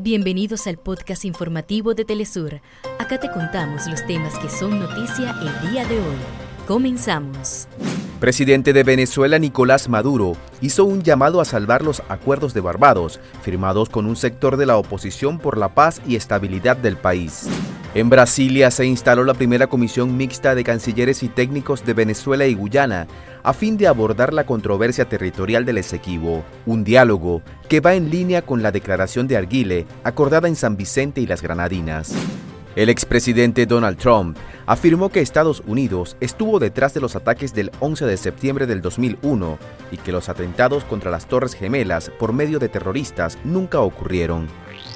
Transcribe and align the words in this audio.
Bienvenidos 0.00 0.68
al 0.68 0.76
podcast 0.76 1.24
informativo 1.24 1.92
de 1.92 2.04
Telesur. 2.04 2.60
Acá 3.00 3.18
te 3.18 3.28
contamos 3.32 3.88
los 3.88 4.06
temas 4.06 4.38
que 4.38 4.48
son 4.48 4.78
noticia 4.78 5.34
el 5.42 5.70
día 5.72 5.84
de 5.86 5.96
hoy. 5.96 6.16
Comenzamos. 6.68 7.66
Presidente 8.20 8.72
de 8.72 8.84
Venezuela 8.84 9.40
Nicolás 9.40 9.88
Maduro 9.88 10.36
hizo 10.60 10.84
un 10.84 11.02
llamado 11.02 11.40
a 11.40 11.44
salvar 11.44 11.82
los 11.82 12.00
acuerdos 12.08 12.54
de 12.54 12.60
Barbados, 12.60 13.18
firmados 13.42 13.88
con 13.88 14.06
un 14.06 14.14
sector 14.14 14.56
de 14.56 14.66
la 14.66 14.76
oposición 14.76 15.40
por 15.40 15.58
la 15.58 15.74
paz 15.74 16.00
y 16.06 16.14
estabilidad 16.14 16.76
del 16.76 16.96
país. 16.96 17.48
En 17.94 18.10
Brasilia 18.10 18.70
se 18.70 18.84
instaló 18.84 19.24
la 19.24 19.32
primera 19.32 19.66
comisión 19.66 20.14
mixta 20.16 20.54
de 20.54 20.62
cancilleres 20.62 21.22
y 21.22 21.28
técnicos 21.28 21.86
de 21.86 21.94
Venezuela 21.94 22.46
y 22.46 22.52
Guyana 22.52 23.06
a 23.42 23.54
fin 23.54 23.78
de 23.78 23.86
abordar 23.86 24.34
la 24.34 24.44
controversia 24.44 25.08
territorial 25.08 25.64
del 25.64 25.78
Esequibo, 25.78 26.44
un 26.66 26.84
diálogo 26.84 27.40
que 27.66 27.80
va 27.80 27.94
en 27.94 28.10
línea 28.10 28.42
con 28.42 28.62
la 28.62 28.72
declaración 28.72 29.26
de 29.26 29.38
Arguile 29.38 29.86
acordada 30.04 30.48
en 30.48 30.56
San 30.56 30.76
Vicente 30.76 31.22
y 31.22 31.26
las 31.26 31.40
Granadinas. 31.40 32.12
El 32.76 32.90
expresidente 32.90 33.64
Donald 33.64 33.96
Trump 33.96 34.36
afirmó 34.66 35.08
que 35.08 35.20
Estados 35.20 35.62
Unidos 35.66 36.18
estuvo 36.20 36.58
detrás 36.58 36.92
de 36.92 37.00
los 37.00 37.16
ataques 37.16 37.54
del 37.54 37.72
11 37.80 38.04
de 38.04 38.16
septiembre 38.18 38.66
del 38.66 38.82
2001 38.82 39.58
y 39.90 39.96
que 39.96 40.12
los 40.12 40.28
atentados 40.28 40.84
contra 40.84 41.10
las 41.10 41.26
Torres 41.26 41.54
Gemelas 41.54 42.12
por 42.18 42.34
medio 42.34 42.58
de 42.58 42.68
terroristas 42.68 43.38
nunca 43.44 43.80
ocurrieron. 43.80 44.46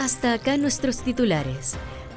Hasta 0.00 0.32
acá 0.32 0.56
nuestros 0.56 1.02
titulares. 1.02 1.76